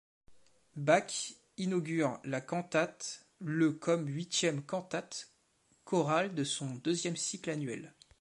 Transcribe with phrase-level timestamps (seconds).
[0.77, 5.29] Bach inaugure la cantate le comme huitième cantate
[5.83, 7.93] chorale de son deuxième cycle annuel.